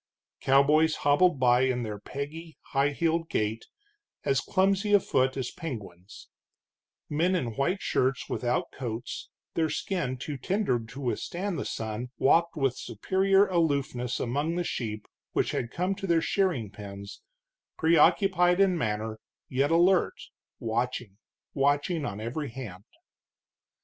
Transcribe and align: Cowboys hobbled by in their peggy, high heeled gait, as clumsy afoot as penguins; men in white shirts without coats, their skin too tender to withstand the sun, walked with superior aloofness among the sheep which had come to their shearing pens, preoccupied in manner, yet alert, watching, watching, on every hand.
Cowboys 0.39 0.95
hobbled 1.05 1.39
by 1.39 1.61
in 1.61 1.83
their 1.83 1.99
peggy, 1.99 2.57
high 2.73 2.89
heeled 2.89 3.29
gait, 3.29 3.67
as 4.25 4.41
clumsy 4.41 4.93
afoot 4.93 5.37
as 5.37 5.51
penguins; 5.51 6.27
men 7.07 7.35
in 7.35 7.55
white 7.55 7.83
shirts 7.83 8.27
without 8.27 8.71
coats, 8.71 9.29
their 9.53 9.69
skin 9.69 10.17
too 10.17 10.37
tender 10.39 10.79
to 10.83 10.99
withstand 10.99 11.59
the 11.59 11.65
sun, 11.65 12.09
walked 12.17 12.55
with 12.55 12.75
superior 12.75 13.45
aloofness 13.49 14.19
among 14.19 14.55
the 14.55 14.63
sheep 14.63 15.07
which 15.33 15.51
had 15.51 15.69
come 15.69 15.93
to 15.93 16.07
their 16.07 16.19
shearing 16.19 16.71
pens, 16.71 17.21
preoccupied 17.77 18.59
in 18.59 18.75
manner, 18.75 19.19
yet 19.49 19.69
alert, 19.69 20.15
watching, 20.57 21.19
watching, 21.53 22.05
on 22.05 22.19
every 22.19 22.49
hand. 22.49 22.85